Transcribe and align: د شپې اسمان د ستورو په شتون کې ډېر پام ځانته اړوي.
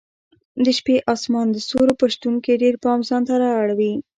د 0.63 0.65
شپې 0.77 0.95
اسمان 1.13 1.47
د 1.51 1.55
ستورو 1.65 1.93
په 1.99 2.05
شتون 2.13 2.35
کې 2.43 2.59
ډېر 2.63 2.75
پام 2.83 2.99
ځانته 3.09 3.33
اړوي. 3.61 3.93